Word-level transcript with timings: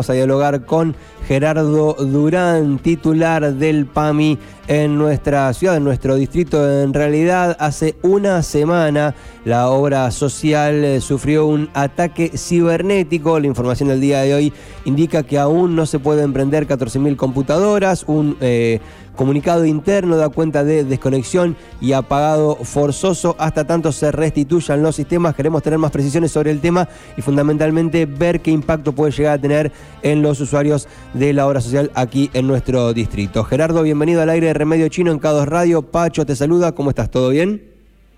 Vamos 0.00 0.08
a 0.08 0.14
dialogar 0.14 0.64
con 0.64 0.96
Gerardo 1.30 1.94
Durán, 1.94 2.80
titular 2.80 3.54
del 3.54 3.86
PAMI 3.86 4.36
en 4.66 4.98
nuestra 4.98 5.52
ciudad, 5.52 5.76
en 5.76 5.84
nuestro 5.84 6.16
distrito. 6.16 6.82
En 6.82 6.92
realidad, 6.92 7.56
hace 7.60 7.94
una 8.02 8.42
semana 8.42 9.14
la 9.44 9.70
obra 9.70 10.10
social 10.10 10.84
eh, 10.84 11.00
sufrió 11.00 11.46
un 11.46 11.70
ataque 11.72 12.32
cibernético. 12.36 13.38
La 13.38 13.46
información 13.46 13.90
del 13.90 14.00
día 14.00 14.22
de 14.22 14.34
hoy 14.34 14.52
indica 14.84 15.22
que 15.22 15.38
aún 15.38 15.76
no 15.76 15.86
se 15.86 16.00
puede 16.00 16.22
emprender 16.22 16.66
14.000 16.66 17.14
computadoras. 17.14 18.04
Un 18.08 18.36
eh, 18.40 18.80
comunicado 19.16 19.66
interno 19.66 20.16
da 20.16 20.30
cuenta 20.30 20.64
de 20.64 20.82
desconexión 20.82 21.56
y 21.80 21.92
apagado 21.92 22.56
forzoso 22.56 23.36
hasta 23.38 23.66
tanto 23.66 23.92
se 23.92 24.10
restituyan 24.10 24.82
los 24.82 24.96
sistemas. 24.96 25.34
Queremos 25.34 25.62
tener 25.62 25.78
más 25.78 25.90
precisiones 25.90 26.32
sobre 26.32 26.50
el 26.50 26.60
tema 26.60 26.88
y 27.16 27.22
fundamentalmente 27.22 28.06
ver 28.06 28.40
qué 28.40 28.50
impacto 28.50 28.92
puede 28.92 29.12
llegar 29.12 29.34
a 29.34 29.40
tener 29.40 29.72
en 30.02 30.22
los 30.22 30.40
usuarios 30.40 30.88
de 31.12 31.19
la 31.20 31.46
obra 31.46 31.60
social 31.60 31.90
aquí 31.94 32.30
en 32.32 32.46
nuestro 32.46 32.94
distrito. 32.94 33.44
Gerardo, 33.44 33.82
bienvenido 33.82 34.22
al 34.22 34.30
aire 34.30 34.46
de 34.48 34.54
Remedio 34.54 34.88
Chino 34.88 35.12
en 35.12 35.18
Cados 35.18 35.46
Radio. 35.46 35.82
Pacho 35.82 36.24
te 36.24 36.34
saluda, 36.34 36.72
¿cómo 36.72 36.90
estás? 36.90 37.10
¿Todo 37.10 37.28
bien? 37.28 37.62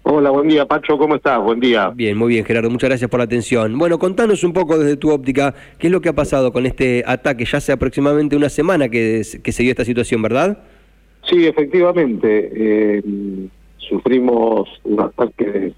Hola, 0.05 0.31
buen 0.31 0.49
día, 0.49 0.67
Pacho, 0.67 0.97
¿cómo 0.97 1.17
estás? 1.17 1.43
Buen 1.43 1.59
día. 1.59 1.91
Bien, 1.91 2.17
muy 2.17 2.29
bien, 2.29 2.45
Gerardo, 2.45 2.71
muchas 2.71 2.91
gracias 2.91 3.11
por 3.11 3.19
la 3.19 3.25
atención. 3.25 3.77
Bueno, 3.77 3.99
contanos 3.99 4.45
un 4.45 4.53
poco 4.53 4.79
desde 4.79 4.97
tu 4.97 5.11
óptica, 5.11 5.53
¿qué 5.79 5.89
es 5.89 5.93
lo 5.93 6.01
que 6.01 6.11
ha 6.11 6.15
pasado 6.15 6.53
con 6.53 6.65
este 6.65 7.03
ataque? 7.05 7.45
Ya 7.45 7.59
hace 7.59 7.73
aproximadamente 7.73 8.37
una 8.37 8.49
semana 8.49 8.89
que, 8.89 9.23
que 9.43 9.53
se 9.53 9.63
dio 9.65 9.73
esta 9.73 9.85
situación, 9.85 10.23
¿verdad? 10.23 10.59
Sí, 11.29 11.45
efectivamente. 11.47 12.51
Eh, 12.55 13.03
sufrimos 13.79 14.69
un 14.85 15.01
ataque 15.01 15.45
de 15.45 15.75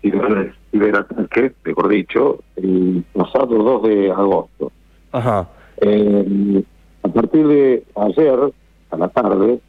ciberataque, 0.71 1.53
mejor 1.65 1.89
dicho, 1.89 2.41
el 2.57 3.03
pasado 3.15 3.47
2 3.47 3.83
de 3.89 4.11
agosto. 4.11 4.73
Ajá. 5.13 5.49
Eh, 5.81 6.63
a 7.05 7.09
partir 7.09 7.47
de 7.47 7.85
ayer, 7.97 8.53
a 8.91 8.97
la 8.97 9.09
tarde, 9.09 9.61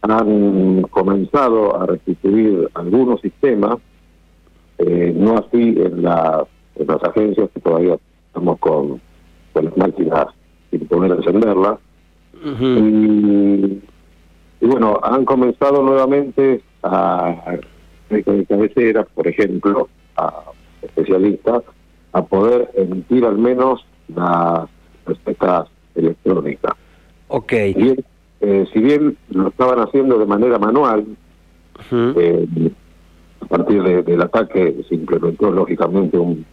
han 0.00 0.82
comenzado 0.82 1.78
a 1.80 1.86
restituir 1.86 2.70
algunos 2.74 3.20
sistemas, 3.20 3.76
eh, 4.78 5.12
no 5.14 5.36
así 5.36 5.74
en, 5.76 6.02
la, 6.02 6.46
en 6.76 6.86
las 6.86 7.04
agencias 7.04 7.50
que 7.52 7.60
todavía 7.60 7.98
estamos 8.28 8.58
con, 8.60 9.00
con 9.52 9.64
las 9.66 9.76
máquinas 9.76 10.26
sin 10.70 10.86
poder 10.88 11.12
encenderlas. 11.12 11.78
y, 12.42 13.82
y, 14.60 14.66
bueno, 14.66 14.98
han 15.02 15.24
comenzado 15.26 15.82
nuevamente 15.82 16.62
a, 16.82 17.58
de 18.08 18.46
cabecera, 18.46 19.04
por 19.14 19.28
ejemplo, 19.28 19.88
a 20.16 20.44
especialistas, 20.80 21.62
a 22.12 22.22
poder 22.22 22.70
emitir 22.74 23.24
al 23.26 23.36
menos 23.36 23.84
las 24.08 24.68
recetas 25.06 25.68
electrónicas. 25.94 26.74
Ok. 27.28 27.52
Eh, 27.52 28.66
si 28.72 28.78
bien 28.78 29.16
lo 29.30 29.48
estaban 29.48 29.78
haciendo 29.80 30.18
de 30.18 30.26
manera 30.26 30.58
manual, 30.58 31.06
eh, 31.92 32.46
a 33.40 33.46
partir 33.46 33.82
del 33.82 34.22
ataque 34.22 34.84
se 34.88 34.94
implementó 34.94 35.50
lógicamente 35.50 36.18
un 36.18 36.44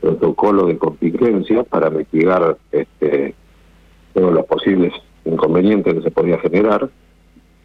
protocolo 0.00 0.66
de 0.66 0.78
contingencia 0.78 1.64
para 1.64 1.90
mitigar 1.90 2.56
este, 2.70 3.34
todos 4.14 4.32
los 4.32 4.46
posibles 4.46 4.92
inconvenientes 5.24 5.94
que 5.94 6.02
se 6.02 6.10
podía 6.10 6.38
generar 6.38 6.88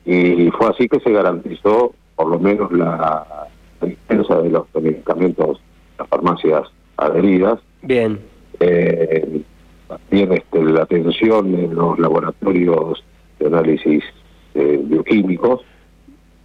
y 0.05 0.49
fue 0.51 0.67
así 0.67 0.89
que 0.89 0.99
se 0.99 1.11
garantizó 1.11 1.93
por 2.15 2.27
lo 2.27 2.39
menos 2.39 2.71
la, 2.71 3.47
dispensa 3.81 4.41
de 4.41 4.49
los 4.49 4.65
medicamentos 4.73 5.59
las 5.99 6.07
farmacias 6.07 6.63
adheridas. 6.97 7.59
Bien. 7.81 8.19
Eh, 8.59 9.41
también 9.87 10.33
este, 10.33 10.63
la 10.63 10.83
atención 10.83 11.53
en 11.55 11.75
los 11.75 11.99
laboratorios 11.99 13.03
de 13.39 13.47
análisis 13.47 14.03
eh, 14.55 14.79
bioquímicos 14.83 15.61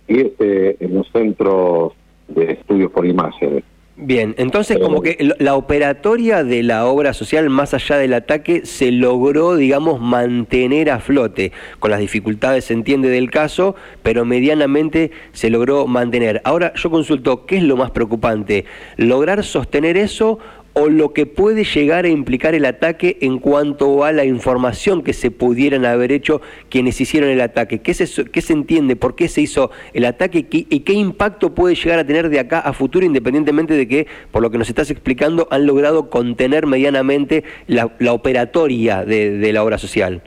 y 0.06 0.20
este, 0.20 0.83
en 0.84 0.94
los 0.94 1.08
centros 1.12 1.92
de 2.28 2.53
estudios 2.53 2.91
por 2.93 3.06
imágenes. 3.06 3.65
Bien, 4.00 4.37
entonces 4.38 4.78
como 4.78 5.03
que 5.03 5.19
la 5.41 5.56
operatoria 5.56 6.44
de 6.44 6.62
la 6.62 6.87
obra 6.87 7.12
social, 7.12 7.50
más 7.50 7.75
allá 7.75 7.97
del 7.97 8.15
ataque, 8.15 8.65
se 8.65 8.93
logró, 8.93 9.56
digamos, 9.56 10.00
mantener 10.00 10.88
a 10.88 11.00
flote, 11.00 11.50
con 11.81 11.91
las 11.91 11.98
dificultades, 11.98 12.66
se 12.66 12.75
entiende 12.75 13.09
del 13.09 13.28
caso, 13.28 13.75
pero 14.04 14.25
medianamente 14.25 15.10
se 15.32 15.50
logró 15.50 15.88
mantener. 15.88 16.41
Ahora 16.44 16.72
yo 16.77 16.91
consulto, 16.93 17.44
¿qué 17.44 17.56
es 17.56 17.65
lo 17.65 17.77
más 17.77 17.91
preocupante? 17.91 18.66
¿Lograr 18.97 19.43
sostener 19.43 19.97
eso 19.97 20.38
o 20.78 20.89
lo 20.89 21.12
que 21.12 21.27
puede 21.27 21.65
llegar 21.65 22.05
a 22.05 22.09
implicar 22.09 22.55
el 22.55 22.65
ataque 22.65 23.19
en 23.21 23.39
cuanto 23.39 24.05
a 24.05 24.12
la 24.12 24.25
información 24.25 25.03
que 25.03 25.12
se 25.12 25.33
pudieran 25.33 25.84
haber 25.84 26.12
hecho 26.12 26.41
quienes 26.69 27.00
hicieron 27.00 27.31
el 27.31 27.41
ataque. 27.41 27.81
¿Qué 27.81 27.94
se, 27.94 28.25
qué 28.27 28.41
se 28.41 28.53
entiende? 28.53 28.94
¿Por 28.94 29.16
qué 29.16 29.28
se 29.28 29.41
hizo 29.41 29.72
el 29.93 30.05
ataque? 30.05 30.47
¿Y 30.49 30.81
qué 30.81 30.93
impacto 30.93 31.53
puede 31.55 31.75
llegar 31.75 31.99
a 31.99 32.06
tener 32.06 32.28
de 32.28 32.39
acá 32.39 32.61
a 32.61 32.72
futuro, 32.72 33.05
independientemente 33.05 33.75
de 33.75 33.89
que, 33.89 34.06
por 34.31 34.41
lo 34.41 34.50
que 34.50 34.59
nos 34.59 34.69
estás 34.69 34.91
explicando, 34.91 35.49
han 35.50 35.66
logrado 35.66 36.11
contener 36.11 36.66
medianamente 36.66 37.43
la, 37.66 37.87
operatoria 38.12 39.05
de, 39.05 39.53
la 39.53 39.65
obra 39.65 39.78
social? 39.78 40.22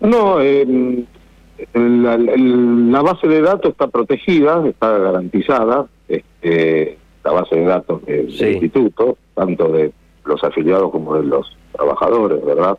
No, 0.00 0.40
eh, 0.42 1.04
la, 1.72 3.02
base 3.02 3.26
de 3.26 3.40
datos 3.40 3.72
está 3.72 3.88
protegida, 3.88 4.66
está 4.68 4.98
garantizada. 4.98 5.86
Este, 6.08 6.98
base 7.32 7.56
de 7.56 7.64
datos 7.64 8.04
del 8.04 8.28
instituto, 8.28 9.16
tanto 9.34 9.70
de 9.70 9.92
los 10.24 10.42
afiliados 10.44 10.90
como 10.90 11.16
de 11.16 11.24
los 11.24 11.56
trabajadores, 11.72 12.44
¿verdad? 12.44 12.78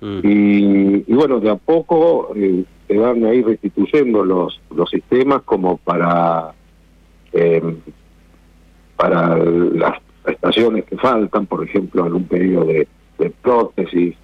Mm. 0.00 0.20
Y, 0.22 1.12
bueno, 1.14 1.40
de 1.40 1.50
a 1.50 1.56
poco 1.56 2.32
eh, 2.36 2.64
se 2.86 2.98
van 2.98 3.24
a 3.24 3.34
ir 3.34 3.46
restituyendo 3.46 4.24
los, 4.24 4.60
los 4.74 4.90
sistemas 4.90 5.42
como 5.42 5.78
para, 5.78 6.52
eh, 7.32 7.76
para 8.96 9.36
las 9.36 10.00
estaciones 10.26 10.84
que 10.84 10.96
faltan, 10.96 11.46
por 11.46 11.64
ejemplo, 11.64 12.04
algún 12.04 12.24
pedido 12.24 12.64
de, 12.64 12.88
de 13.18 13.30
prótesis 13.30 14.16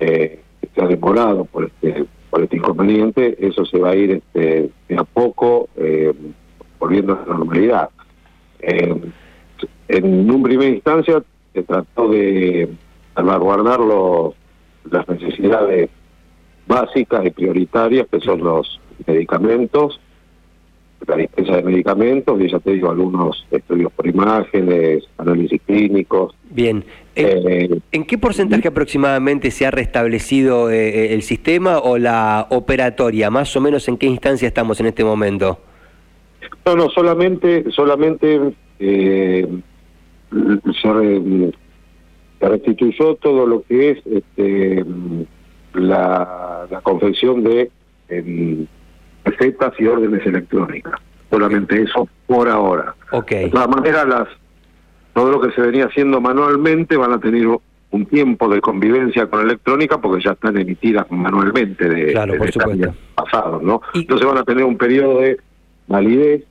eh, 0.00 0.40
que 0.60 0.68
se 0.74 0.82
ha 0.82 0.86
demorado 0.86 1.44
por 1.44 1.64
este 1.64 2.06
por 2.30 2.42
este 2.42 2.56
inconveniente, 2.56 3.36
eso 3.40 3.64
se 3.64 3.78
va 3.78 3.90
a 3.90 3.96
ir 3.96 4.10
este, 4.10 4.70
de 4.88 4.96
a 4.96 5.04
poco 5.04 5.68
eh, 5.76 6.12
volviendo 6.78 7.14
a 7.14 7.20
la 7.26 7.34
normalidad. 7.34 7.90
Eh, 8.60 8.94
en 9.88 10.30
un 10.30 10.42
primer 10.42 10.74
instancia 10.74 11.22
se 11.52 11.62
trató 11.62 12.08
de 12.08 12.68
salvaguardar 13.14 13.80
los, 13.80 14.34
las 14.90 15.08
necesidades 15.08 15.90
básicas 16.66 17.24
y 17.24 17.30
prioritarias, 17.30 18.06
que 18.10 18.20
son 18.20 18.42
los 18.42 18.80
medicamentos, 19.06 20.00
la 21.06 21.16
dispensa 21.16 21.56
de 21.56 21.62
medicamentos, 21.62 22.40
y 22.40 22.50
ya 22.50 22.58
te 22.58 22.72
digo, 22.72 22.90
algunos 22.90 23.46
estudios 23.50 23.92
por 23.92 24.06
imágenes, 24.06 25.04
análisis 25.18 25.60
clínicos. 25.64 26.34
Bien. 26.50 26.84
¿En, 27.14 27.82
eh, 27.92 28.06
qué 28.06 28.18
porcentaje 28.18 28.68
aproximadamente 28.68 29.50
se 29.50 29.66
ha 29.66 29.70
restablecido 29.70 30.70
eh, 30.70 31.14
el 31.14 31.22
sistema 31.22 31.78
o 31.78 31.96
la 31.96 32.46
operatoria? 32.50 33.30
Más 33.30 33.54
o 33.56 33.60
menos 33.60 33.88
en 33.88 33.96
qué 33.96 34.06
instancia 34.06 34.48
estamos 34.48 34.80
en 34.80 34.86
este 34.86 35.04
momento? 35.04 35.60
No, 36.66 36.74
no, 36.74 36.90
solamente, 36.90 37.64
solamente 37.70 38.52
eh, 38.80 39.46
se, 40.82 41.52
restituyó 42.40 43.14
todo 43.14 43.46
lo 43.46 43.62
que 43.62 43.90
es 43.90 43.98
este, 44.04 44.84
la, 45.74 46.66
confección 46.82 47.44
de 47.44 47.70
recetas 49.24 49.72
y 49.78 49.86
órdenes 49.86 50.26
electrónicas. 50.26 50.94
Solamente 51.30 51.82
eso 51.82 52.08
por 52.26 52.48
ahora. 52.48 52.96
De 53.28 53.48
todas 53.48 53.68
maneras, 53.68 54.08
las, 54.08 54.28
todo 55.14 55.30
lo 55.30 55.40
que 55.40 55.52
se 55.52 55.60
venía 55.60 55.86
haciendo 55.86 56.20
manualmente 56.20 56.96
van 56.96 57.12
a 57.12 57.20
tener 57.20 57.46
un 57.90 58.06
tiempo 58.06 58.48
de 58.48 58.60
convivencia 58.60 59.28
con 59.28 59.40
electrónica 59.42 60.00
porque 60.00 60.24
ya 60.24 60.32
están 60.32 60.56
emitidas 60.58 61.06
manualmente 61.10 61.88
de, 61.88 62.12
claro, 62.12 62.34
pasados, 63.14 63.62
¿no? 63.62 63.80
Entonces 63.94 64.26
van 64.26 64.38
a 64.38 64.42
tener 64.42 64.64
un 64.64 64.76
periodo 64.76 65.20
de 65.20 65.38
validez, 65.86 66.44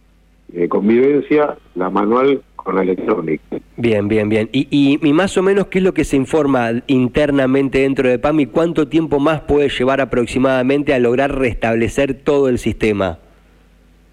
de 0.47 0.69
convivencia, 0.69 1.57
la 1.75 1.89
manual 1.89 2.41
con 2.55 2.75
la 2.75 2.81
electrónica. 2.81 3.43
Bien, 3.77 4.07
bien, 4.07 4.29
bien. 4.29 4.49
Y, 4.51 4.67
y, 5.01 5.13
más 5.13 5.37
o 5.37 5.43
menos, 5.43 5.67
¿qué 5.67 5.79
es 5.79 5.83
lo 5.83 5.93
que 5.93 6.03
se 6.03 6.15
informa 6.15 6.71
internamente 6.87 7.79
dentro 7.79 8.09
de 8.09 8.19
PAMI? 8.19 8.47
¿Cuánto 8.47 8.87
tiempo 8.87 9.19
más 9.19 9.41
puede 9.41 9.69
llevar 9.69 10.01
aproximadamente 10.01 10.93
a 10.93 10.99
lograr 10.99 11.37
restablecer 11.37 12.13
todo 12.13 12.49
el 12.49 12.57
sistema? 12.57 13.19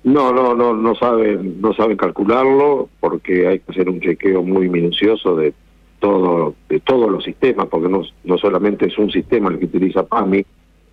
No, 0.04 0.32
no, 0.32 0.54
no, 0.54 0.74
no 0.74 0.94
saben, 0.96 1.60
no 1.60 1.72
saben 1.74 1.96
calcularlo 1.96 2.88
porque 2.98 3.46
hay 3.46 3.60
que 3.60 3.70
hacer 3.70 3.88
un 3.88 4.00
chequeo 4.00 4.42
muy 4.42 4.68
minucioso 4.68 5.36
de 5.36 5.54
todo, 6.00 6.56
de 6.68 6.80
todos 6.80 7.10
los 7.10 7.22
sistemas, 7.22 7.68
porque 7.68 7.88
no, 7.88 8.02
no 8.24 8.36
solamente 8.36 8.86
es 8.88 8.98
un 8.98 9.10
sistema 9.12 9.48
el 9.48 9.60
que 9.60 9.66
utiliza 9.66 10.04
PAMI, 10.04 10.44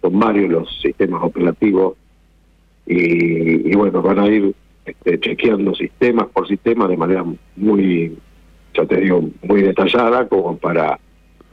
son 0.01 0.19
varios 0.19 0.49
los 0.49 0.81
sistemas 0.81 1.23
operativos 1.23 1.95
y, 2.85 3.71
y 3.71 3.75
bueno, 3.75 4.01
van 4.01 4.19
a 4.19 4.27
ir 4.27 4.53
este, 4.89 5.19
chequeando 5.19 5.73
sistemas 5.75 6.27
por 6.27 6.47
sistema 6.47 6.87
de 6.87 6.97
manera 6.97 7.23
muy, 7.55 8.17
ya 8.73 8.85
te 8.85 8.97
digo, 8.97 9.29
muy 9.43 9.61
detallada 9.61 10.27
como 10.27 10.57
para 10.57 10.99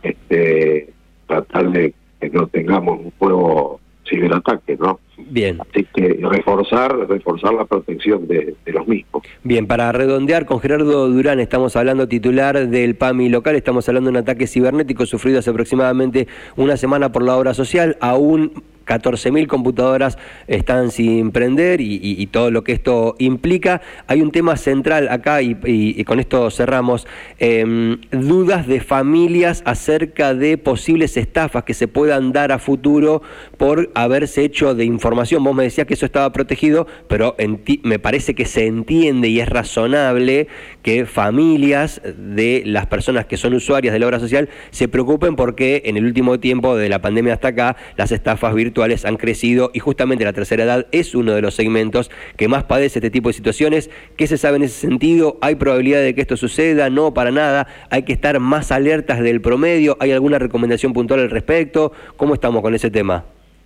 este, 0.02 0.92
tratar 1.26 1.70
de 1.70 1.94
que 2.20 2.30
no 2.30 2.46
tengamos 2.46 3.00
un 3.00 3.12
nuevo 3.20 3.80
ciberataque, 4.08 4.76
¿no? 4.76 5.00
Bien. 5.18 5.58
Así 5.60 5.86
que 5.94 6.18
reforzar, 6.22 6.96
reforzar 7.08 7.54
la 7.54 7.64
protección 7.64 8.26
de, 8.28 8.54
los 8.66 8.86
mismos. 8.86 9.22
Bien, 9.42 9.66
para 9.66 9.90
redondear 9.92 10.46
con 10.46 10.60
Gerardo 10.60 11.08
Durán, 11.08 11.40
estamos 11.40 11.76
hablando 11.76 12.06
titular 12.06 12.68
del 12.68 12.94
PAMI 12.94 13.28
local, 13.28 13.56
estamos 13.56 13.88
hablando 13.88 14.10
de 14.10 14.18
un 14.18 14.22
ataque 14.22 14.46
cibernético 14.46 15.06
sufrido 15.06 15.40
hace 15.40 15.50
aproximadamente 15.50 16.28
una 16.56 16.76
semana 16.76 17.10
por 17.12 17.22
la 17.22 17.36
obra 17.36 17.54
social, 17.54 17.96
aún 18.00 18.52
14.000 18.86 19.46
computadoras 19.46 20.16
están 20.46 20.90
sin 20.90 21.32
prender 21.32 21.80
y, 21.80 22.26
todo 22.26 22.50
lo 22.50 22.64
que 22.64 22.72
esto 22.72 23.14
implica. 23.18 23.82
Hay 24.06 24.20
un 24.22 24.30
tema 24.30 24.56
central 24.56 25.08
acá 25.08 25.42
y, 25.42 26.04
con 26.04 26.20
esto 26.20 26.50
cerramos, 26.50 27.06
em, 27.38 27.98
dudas 28.10 28.66
de 28.66 28.80
familias 28.80 29.62
acerca 29.64 30.34
de 30.34 30.56
posibles 30.58 31.16
estafas 31.16 31.64
que 31.64 31.74
se 31.74 31.88
puedan 31.88 32.32
dar 32.32 32.52
a 32.52 32.58
futuro 32.58 33.22
por 33.56 33.90
haberse 33.94 34.44
hecho 34.44 34.74
de 34.74 34.84
información. 34.84 35.42
Vos 35.42 35.54
me 35.54 35.64
decías 35.64 35.86
que 35.86 35.94
eso 35.94 36.06
estaba 36.06 36.32
protegido, 36.32 36.86
pero 37.08 37.36
me 37.82 37.98
parece 37.98 38.34
que 38.34 38.44
se 38.44 38.66
entiende 38.66 39.28
y 39.28 39.40
es 39.40 39.48
razonable 39.48 40.48
que 40.82 41.06
familias 41.06 42.00
de 42.16 42.62
las 42.64 42.86
personas 42.86 43.26
que 43.26 43.36
son 43.36 43.54
usuarias 43.54 43.92
de 43.92 43.98
la 43.98 44.06
obra 44.06 44.20
social 44.20 44.48
se 44.70 44.88
preocupen 44.88 45.34
porque 45.34 45.82
en 45.86 45.96
el 45.96 46.04
último 46.04 46.38
tiempo 46.38 46.76
de 46.76 46.88
la 46.88 47.00
pandemia 47.00 47.34
hasta 47.34 47.48
acá 47.48 47.76
las 47.96 48.12
estafas 48.12 48.54
virtuales 48.54 48.75
han 48.82 49.16
crecido 49.16 49.70
y 49.72 49.78
justamente 49.78 50.24
la 50.24 50.32
tercera 50.32 50.64
edad 50.64 50.86
es 50.92 51.14
uno 51.14 51.32
de 51.32 51.42
los 51.42 51.54
segmentos 51.54 52.10
que 52.36 52.48
más 52.48 52.64
padece 52.64 52.98
este 52.98 53.10
tipo 53.10 53.28
de 53.28 53.32
situaciones. 53.32 53.90
¿Qué 54.16 54.26
se 54.26 54.36
sabe 54.36 54.56
en 54.56 54.64
ese 54.64 54.80
sentido? 54.80 55.38
¿Hay 55.40 55.54
probabilidad 55.54 56.00
de 56.00 56.14
que 56.14 56.20
esto 56.20 56.36
suceda? 56.36 56.90
No, 56.90 57.14
para 57.14 57.30
nada. 57.30 57.66
¿Hay 57.90 58.02
que 58.02 58.12
estar 58.12 58.38
más 58.38 58.72
alertas 58.72 59.20
del 59.20 59.40
promedio? 59.40 59.96
¿Hay 60.00 60.12
alguna 60.12 60.38
recomendación 60.38 60.92
puntual 60.92 61.20
al 61.20 61.30
respecto? 61.30 61.92
¿Cómo 62.16 62.34
estamos 62.34 62.62
con 62.62 62.74
ese 62.74 62.90
tema? 62.90 63.24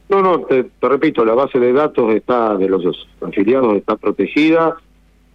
No, 0.08 0.22
no, 0.22 0.40
te, 0.40 0.66
repito, 0.82 1.24
la 1.24 1.34
base 1.34 1.58
de 1.58 1.72
datos 1.72 2.14
está 2.14 2.56
de 2.56 2.68
los 2.68 3.08
afiliados 3.20 3.76
está 3.76 3.96
protegida. 3.96 4.76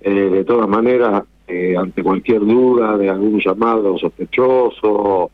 Eh, 0.01 0.11
de 0.11 0.43
todas 0.43 0.67
maneras, 0.67 1.23
eh, 1.47 1.75
ante 1.77 2.03
cualquier 2.03 2.41
duda 2.41 2.97
de 2.97 3.09
algún 3.09 3.39
llamado 3.39 3.97
sospechoso 3.97 5.31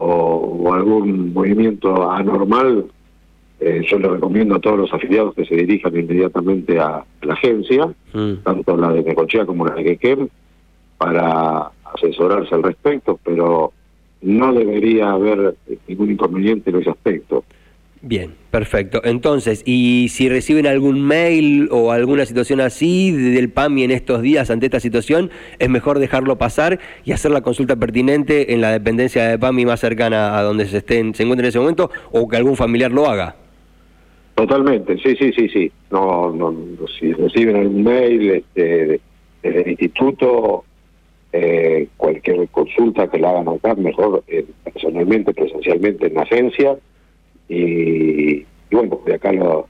o 0.00 0.72
algún 0.72 1.32
movimiento 1.32 2.08
anormal, 2.08 2.86
eh, 3.60 3.82
yo 3.88 3.98
le 3.98 4.08
recomiendo 4.08 4.54
a 4.54 4.60
todos 4.60 4.78
los 4.78 4.92
afiliados 4.92 5.34
que 5.34 5.44
se 5.44 5.56
dirijan 5.56 5.96
inmediatamente 5.96 6.78
a 6.78 7.04
la 7.22 7.34
agencia, 7.34 7.86
mm. 8.12 8.34
tanto 8.44 8.76
la 8.76 8.92
de 8.92 9.02
Necochea 9.02 9.46
como 9.46 9.66
la 9.66 9.74
de 9.74 9.84
Quequem, 9.84 10.28
para 10.96 11.70
asesorarse 11.94 12.54
al 12.54 12.62
respecto, 12.62 13.18
pero 13.24 13.72
no 14.22 14.52
debería 14.52 15.10
haber 15.10 15.56
ningún 15.86 16.12
inconveniente 16.12 16.70
en 16.70 16.76
ese 16.76 16.90
aspecto. 16.90 17.44
Bien, 18.00 18.34
perfecto. 18.52 19.00
Entonces, 19.02 19.62
¿y 19.66 20.06
si 20.10 20.28
reciben 20.28 20.68
algún 20.68 21.02
mail 21.02 21.68
o 21.72 21.90
alguna 21.90 22.26
situación 22.26 22.60
así 22.60 23.10
del 23.10 23.50
PAMI 23.50 23.84
en 23.84 23.90
estos 23.90 24.22
días 24.22 24.50
ante 24.50 24.66
esta 24.66 24.78
situación, 24.78 25.30
es 25.58 25.68
mejor 25.68 25.98
dejarlo 25.98 26.38
pasar 26.38 26.78
y 27.04 27.10
hacer 27.10 27.32
la 27.32 27.40
consulta 27.40 27.74
pertinente 27.74 28.52
en 28.54 28.60
la 28.60 28.70
dependencia 28.70 29.26
de 29.28 29.38
PAMI 29.38 29.66
más 29.66 29.80
cercana 29.80 30.38
a 30.38 30.42
donde 30.42 30.66
se, 30.66 30.78
estén, 30.78 31.12
se 31.14 31.24
encuentren 31.24 31.46
en 31.46 31.48
ese 31.48 31.58
momento 31.58 31.90
o 32.12 32.28
que 32.28 32.36
algún 32.36 32.56
familiar 32.56 32.92
lo 32.92 33.08
haga? 33.08 33.34
Totalmente, 34.38 34.96
sí, 34.98 35.16
sí, 35.16 35.32
sí, 35.32 35.48
sí. 35.48 35.72
No, 35.90 36.30
no, 36.30 36.54
si 36.96 37.12
reciben 37.12 37.56
algún 37.56 37.82
mail 37.82 38.30
este, 38.30 39.00
desde 39.42 39.62
el 39.62 39.70
instituto, 39.70 40.64
eh, 41.32 41.88
cualquier 41.96 42.46
consulta 42.50 43.10
que 43.10 43.18
la 43.18 43.30
hagan 43.30 43.48
acá, 43.48 43.74
mejor 43.74 44.22
eh, 44.28 44.46
personalmente, 44.62 45.34
presencialmente 45.34 46.06
en 46.06 46.14
la 46.14 46.22
agencia. 46.22 46.76
Y, 47.48 48.44
bueno, 48.70 49.00
de 49.04 49.14
acá 49.14 49.32
lo, 49.32 49.66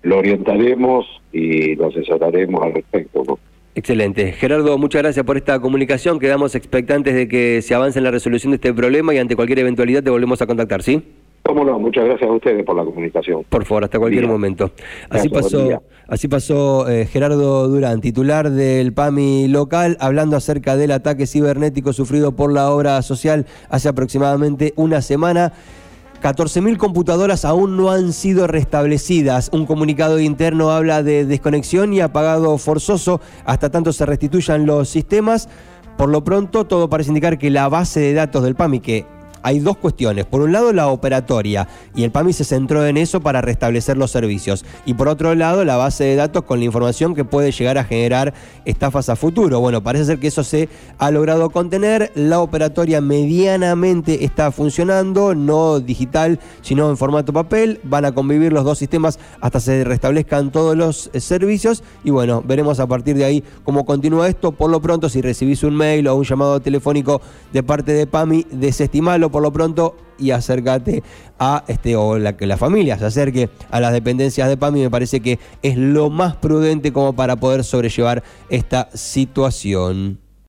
lo 0.00 0.16
orientaremos 0.16 1.04
y 1.30 1.74
lo 1.74 1.88
asesoraremos 1.88 2.62
al 2.62 2.72
respecto. 2.72 3.22
¿no? 3.22 3.38
Excelente. 3.74 4.32
Gerardo, 4.32 4.78
muchas 4.78 5.02
gracias 5.02 5.26
por 5.26 5.36
esta 5.36 5.60
comunicación. 5.60 6.18
Quedamos 6.18 6.54
expectantes 6.54 7.14
de 7.14 7.28
que 7.28 7.60
se 7.60 7.74
avance 7.74 7.98
en 7.98 8.04
la 8.04 8.12
resolución 8.12 8.52
de 8.52 8.54
este 8.54 8.72
problema 8.72 9.12
y 9.12 9.18
ante 9.18 9.36
cualquier 9.36 9.58
eventualidad 9.58 10.02
te 10.02 10.08
volvemos 10.08 10.40
a 10.40 10.46
contactar, 10.46 10.82
¿sí? 10.82 11.02
Cómo 11.46 11.64
no, 11.64 11.78
muchas 11.78 12.04
gracias 12.06 12.28
a 12.28 12.32
ustedes 12.32 12.64
por 12.64 12.74
la 12.74 12.84
comunicación. 12.84 13.44
Por 13.48 13.64
favor, 13.64 13.84
hasta 13.84 14.00
cualquier 14.00 14.26
momento. 14.26 14.72
Así 15.08 15.28
pasó, 15.28 15.82
así 16.08 16.26
pasó 16.26 16.88
eh, 16.88 17.06
Gerardo 17.06 17.68
Durán, 17.68 18.00
titular 18.00 18.50
del 18.50 18.92
PAMI 18.92 19.46
local, 19.46 19.96
hablando 20.00 20.36
acerca 20.36 20.76
del 20.76 20.90
ataque 20.90 21.26
cibernético 21.26 21.92
sufrido 21.92 22.34
por 22.34 22.52
la 22.52 22.70
obra 22.70 23.00
social 23.02 23.46
hace 23.70 23.88
aproximadamente 23.88 24.72
una 24.74 25.00
semana. 25.02 25.52
14.000 26.20 26.78
computadoras 26.78 27.44
aún 27.44 27.76
no 27.76 27.92
han 27.92 28.12
sido 28.12 28.48
restablecidas. 28.48 29.50
Un 29.52 29.66
comunicado 29.66 30.18
interno 30.18 30.70
habla 30.70 31.04
de 31.04 31.26
desconexión 31.26 31.92
y 31.92 32.00
apagado 32.00 32.58
forzoso 32.58 33.20
hasta 33.44 33.70
tanto 33.70 33.92
se 33.92 34.04
restituyan 34.04 34.66
los 34.66 34.88
sistemas. 34.88 35.48
Por 35.96 36.08
lo 36.08 36.24
pronto, 36.24 36.64
todo 36.64 36.90
parece 36.90 37.10
indicar 37.10 37.38
que 37.38 37.50
la 37.50 37.68
base 37.68 38.00
de 38.00 38.14
datos 38.14 38.42
del 38.42 38.56
PAMI, 38.56 38.80
que 38.80 39.15
hay 39.46 39.60
dos 39.60 39.76
cuestiones. 39.76 40.24
Por 40.24 40.40
un 40.40 40.50
lado, 40.50 40.72
la 40.72 40.88
operatoria, 40.88 41.68
y 41.94 42.02
el 42.02 42.10
PAMI 42.10 42.32
se 42.32 42.42
centró 42.42 42.84
en 42.84 42.96
eso 42.96 43.20
para 43.20 43.42
restablecer 43.42 43.96
los 43.96 44.10
servicios. 44.10 44.64
Y 44.86 44.94
por 44.94 45.06
otro 45.06 45.36
lado, 45.36 45.64
la 45.64 45.76
base 45.76 46.02
de 46.02 46.16
datos 46.16 46.42
con 46.42 46.58
la 46.58 46.64
información 46.64 47.14
que 47.14 47.24
puede 47.24 47.52
llegar 47.52 47.78
a 47.78 47.84
generar 47.84 48.34
estafas 48.64 49.08
a 49.08 49.14
futuro. 49.14 49.60
Bueno, 49.60 49.84
parece 49.84 50.06
ser 50.06 50.18
que 50.18 50.26
eso 50.26 50.42
se 50.42 50.68
ha 50.98 51.12
logrado 51.12 51.50
contener. 51.50 52.10
La 52.16 52.40
operatoria 52.40 53.00
medianamente 53.00 54.24
está 54.24 54.50
funcionando, 54.50 55.36
no 55.36 55.78
digital, 55.78 56.40
sino 56.62 56.90
en 56.90 56.96
formato 56.96 57.32
papel. 57.32 57.78
Van 57.84 58.04
a 58.04 58.10
convivir 58.10 58.52
los 58.52 58.64
dos 58.64 58.78
sistemas 58.78 59.20
hasta 59.40 59.60
se 59.60 59.84
restablezcan 59.84 60.50
todos 60.50 60.76
los 60.76 61.08
eh, 61.12 61.20
servicios. 61.20 61.84
Y 62.02 62.10
bueno, 62.10 62.42
veremos 62.44 62.80
a 62.80 62.88
partir 62.88 63.16
de 63.16 63.24
ahí 63.24 63.44
cómo 63.62 63.86
continúa 63.86 64.26
esto. 64.26 64.50
Por 64.50 64.72
lo 64.72 64.80
pronto, 64.80 65.08
si 65.08 65.22
recibís 65.22 65.62
un 65.62 65.76
mail 65.76 66.08
o 66.08 66.16
un 66.16 66.24
llamado 66.24 66.58
telefónico 66.58 67.20
de 67.52 67.62
parte 67.62 67.92
de 67.92 68.08
PAMI, 68.08 68.44
desestimalo 68.50 69.35
por 69.36 69.42
lo 69.42 69.52
pronto 69.52 69.94
y 70.18 70.30
acércate 70.30 71.02
a 71.38 71.62
este 71.68 71.94
o 71.94 72.16
la 72.16 72.38
que 72.38 72.46
la 72.46 72.56
familia 72.56 72.98
se 72.98 73.04
acerque 73.04 73.50
a 73.70 73.80
las 73.80 73.92
dependencias 73.92 74.48
de 74.48 74.56
PAMI 74.56 74.80
me 74.80 74.90
parece 74.90 75.20
que 75.20 75.38
es 75.60 75.76
lo 75.76 76.08
más 76.08 76.36
prudente 76.36 76.90
como 76.90 77.12
para 77.12 77.36
poder 77.36 77.62
sobrellevar 77.62 78.22
esta 78.48 78.88
situación. 78.94 80.25